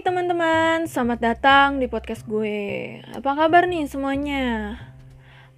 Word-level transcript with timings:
Teman-teman, 0.00 0.88
selamat 0.88 1.20
datang 1.20 1.76
di 1.76 1.84
podcast 1.84 2.24
gue. 2.24 3.04
Apa 3.12 3.36
kabar 3.36 3.68
nih 3.68 3.84
semuanya? 3.84 4.80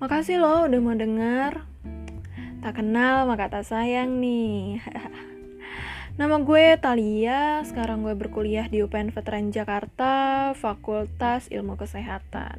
Makasih 0.03 0.43
loh 0.43 0.67
udah 0.67 0.81
mau 0.83 0.99
denger. 0.99 1.63
Tak 2.59 2.75
kenal 2.83 3.31
maka 3.31 3.47
tak 3.47 3.71
sayang 3.71 4.19
nih. 4.19 4.83
Nama 6.19 6.43
gue 6.43 6.75
Talia, 6.83 7.63
sekarang 7.63 8.03
gue 8.03 8.19
berkuliah 8.19 8.67
di 8.67 8.83
UPN 8.83 9.15
Veteran 9.15 9.55
Jakarta, 9.55 10.51
Fakultas 10.59 11.47
Ilmu 11.47 11.79
Kesehatan. 11.79 12.59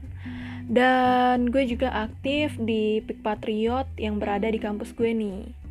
Dan 0.63 1.51
gue 1.51 1.67
juga 1.67 1.91
aktif 2.07 2.55
di 2.63 3.03
Pik 3.03 3.19
Patriot 3.19 3.91
yang 3.99 4.23
berada 4.23 4.47
di 4.47 4.55
kampus 4.55 4.95
gue 4.95 5.11
nih. 5.11 5.62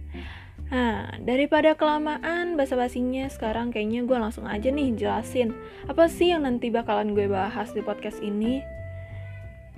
Nah, 0.73 1.13
daripada 1.21 1.77
kelamaan 1.77 2.57
basa-basinya, 2.57 3.29
sekarang 3.29 3.69
kayaknya 3.77 4.09
gue 4.09 4.17
langsung 4.17 4.49
aja 4.49 4.73
nih 4.73 4.97
jelasin 4.97 5.53
apa 5.85 6.09
sih 6.09 6.33
yang 6.33 6.49
nanti 6.49 6.73
bakalan 6.73 7.13
gue 7.13 7.29
bahas 7.29 7.77
di 7.77 7.85
podcast 7.85 8.25
ini. 8.25 8.65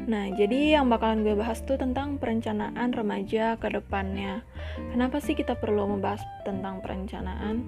Nah, 0.06 0.30
jadi 0.30 0.78
yang 0.78 0.86
bakalan 0.86 1.26
gue 1.26 1.34
bahas 1.34 1.66
tuh 1.66 1.74
tentang 1.82 2.22
perencanaan 2.22 2.94
remaja 2.94 3.58
ke 3.58 3.74
depannya. 3.74 4.46
Kenapa 4.94 5.18
sih 5.18 5.34
kita 5.34 5.58
perlu 5.58 5.98
membahas 5.98 6.22
tentang 6.46 6.78
perencanaan? 6.78 7.66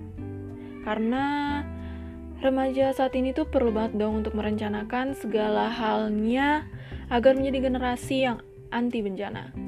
Karena 0.87 1.67
remaja 2.39 2.95
saat 2.95 3.11
ini 3.19 3.35
tuh 3.35 3.51
perlu 3.51 3.75
banget 3.75 3.99
dong 3.99 4.23
untuk 4.23 4.39
merencanakan 4.39 5.19
segala 5.19 5.67
halnya 5.67 6.63
agar 7.11 7.35
menjadi 7.35 7.75
generasi 7.75 8.17
yang 8.23 8.39
anti 8.71 9.03
bencana. 9.03 9.66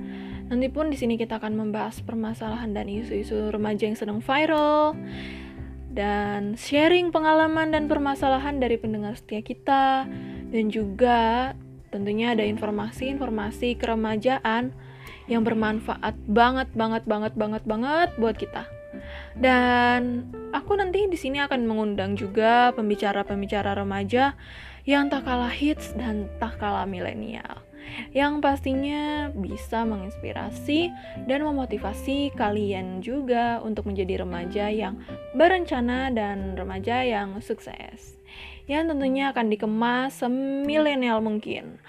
Nanti 0.48 0.72
pun 0.72 0.88
di 0.88 0.96
sini 0.96 1.20
kita 1.20 1.36
akan 1.36 1.60
membahas 1.60 2.00
permasalahan 2.00 2.72
dan 2.72 2.88
isu-isu 2.88 3.52
remaja 3.52 3.84
yang 3.84 4.00
sedang 4.00 4.24
viral 4.24 4.96
dan 5.92 6.56
sharing 6.56 7.12
pengalaman 7.12 7.68
dan 7.68 7.84
permasalahan 7.84 8.56
dari 8.56 8.80
pendengar 8.80 9.12
setia 9.12 9.44
kita 9.44 10.08
dan 10.48 10.64
juga 10.72 11.52
tentunya 11.92 12.32
ada 12.32 12.48
informasi-informasi 12.48 13.76
keremajaan 13.76 14.72
yang 15.28 15.44
bermanfaat 15.44 16.16
banget 16.24 16.72
banget 16.72 17.04
banget 17.04 17.36
banget 17.36 17.62
banget 17.68 18.08
buat 18.16 18.36
kita. 18.40 18.64
Dan 19.36 20.32
aku 20.56 20.80
nanti 20.80 21.04
di 21.12 21.18
sini 21.20 21.44
akan 21.44 21.68
mengundang 21.68 22.16
juga 22.16 22.72
pembicara-pembicara 22.72 23.76
remaja 23.76 24.32
yang 24.88 25.12
tak 25.12 25.28
kalah 25.28 25.52
hits 25.52 25.92
dan 25.92 26.32
tak 26.40 26.56
kalah 26.56 26.88
milenial 26.88 27.67
yang 28.12 28.40
pastinya 28.40 29.28
bisa 29.34 29.84
menginspirasi 29.84 30.92
dan 31.28 31.44
memotivasi 31.44 32.32
kalian 32.34 33.04
juga 33.04 33.60
untuk 33.60 33.88
menjadi 33.88 34.24
remaja 34.24 34.66
yang 34.72 35.00
berencana 35.36 36.10
dan 36.12 36.56
remaja 36.56 37.04
yang 37.04 37.38
sukses. 37.44 38.18
Yang 38.68 38.94
tentunya 38.94 39.32
akan 39.32 39.46
dikemas 39.48 40.20
semilenial 40.20 41.24
mungkin. 41.24 41.80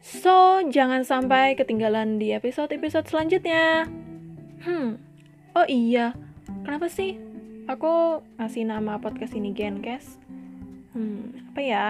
So, 0.00 0.64
jangan 0.64 1.04
sampai 1.04 1.60
ketinggalan 1.60 2.16
di 2.16 2.32
episode-episode 2.32 3.04
selanjutnya. 3.04 3.84
Hmm, 4.64 4.96
oh 5.52 5.66
iya, 5.68 6.16
kenapa 6.64 6.88
sih 6.88 7.20
aku 7.68 8.24
ngasih 8.40 8.64
nama 8.64 8.96
podcast 8.96 9.36
ini 9.36 9.52
Gencast? 9.52 10.16
Hmm, 10.96 11.52
apa 11.52 11.60
ya? 11.60 11.86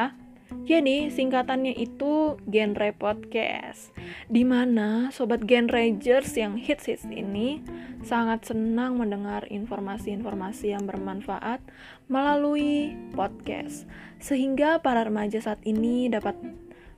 Jadi 0.51 1.11
singkatannya 1.15 1.79
itu 1.79 2.39
genre 2.47 2.91
podcast 2.95 3.95
Di 4.27 4.43
mana 4.43 5.15
sobat 5.15 5.47
genrejers 5.47 6.35
yang 6.35 6.59
hits-hits 6.59 7.07
ini 7.07 7.63
Sangat 8.03 8.51
senang 8.51 8.99
mendengar 8.99 9.47
informasi-informasi 9.47 10.75
yang 10.75 10.85
bermanfaat 10.91 11.63
melalui 12.11 12.99
podcast 13.15 13.87
Sehingga 14.19 14.83
para 14.83 15.07
remaja 15.07 15.39
saat 15.39 15.63
ini 15.63 16.11
dapat 16.11 16.35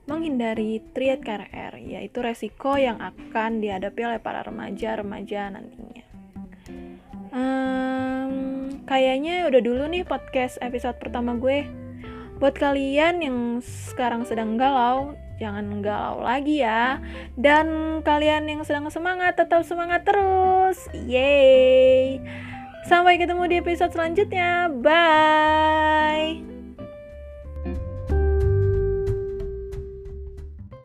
menghindari 0.09 0.81
triad 0.97 1.21
KRR 1.21 1.77
Yaitu 1.77 2.19
resiko 2.25 2.75
yang 2.75 2.99
akan 2.99 3.61
dihadapi 3.61 4.01
oleh 4.03 4.19
para 4.19 4.43
remaja-remaja 4.43 5.53
nantinya. 5.53 6.03
Um, 7.33 8.53
Kayaknya 8.83 9.47
udah 9.47 9.61
dulu 9.63 9.83
nih 9.87 10.03
podcast 10.03 10.59
episode 10.59 10.99
pertama 10.99 11.39
gue 11.39 11.82
Buat 12.41 12.55
kalian 12.57 13.21
yang 13.21 13.37
sekarang 13.61 14.25
sedang 14.25 14.57
galau, 14.57 15.15
jangan 15.37 15.81
galau 15.81 16.21
lagi 16.21 16.61
ya. 16.61 16.99
Dan 17.37 17.99
kalian 18.05 18.49
yang 18.49 18.61
sedang 18.65 18.89
semangat, 18.89 19.37
tetap 19.37 19.65
semangat 19.65 20.05
terus. 20.05 20.77
Yeay. 20.93 22.19
Sampai 22.83 23.15
ketemu 23.15 23.47
di 23.47 23.55
episode 23.63 23.95
selanjutnya. 23.95 24.67
Bye. 24.67 26.02